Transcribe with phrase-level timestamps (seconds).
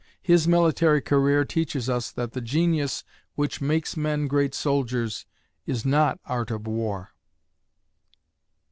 [0.23, 3.03] His military career teaches us that the genius
[3.35, 5.27] which makes men great soldiers
[5.67, 7.11] is not art of war.